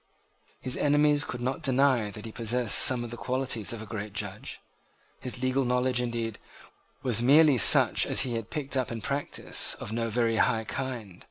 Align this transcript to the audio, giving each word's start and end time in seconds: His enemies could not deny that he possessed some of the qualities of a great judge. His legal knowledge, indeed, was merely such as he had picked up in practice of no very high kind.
His 0.59 0.77
enemies 0.77 1.23
could 1.23 1.41
not 1.41 1.61
deny 1.61 2.09
that 2.09 2.25
he 2.25 2.31
possessed 2.31 2.73
some 2.79 3.03
of 3.03 3.11
the 3.11 3.17
qualities 3.21 3.71
of 3.71 3.83
a 3.83 3.85
great 3.85 4.13
judge. 4.13 4.59
His 5.19 5.43
legal 5.43 5.63
knowledge, 5.63 6.01
indeed, 6.01 6.39
was 7.03 7.21
merely 7.21 7.59
such 7.59 8.07
as 8.07 8.21
he 8.21 8.33
had 8.33 8.49
picked 8.49 8.75
up 8.75 8.91
in 8.91 9.01
practice 9.01 9.75
of 9.75 9.91
no 9.91 10.09
very 10.09 10.37
high 10.37 10.63
kind. 10.63 11.19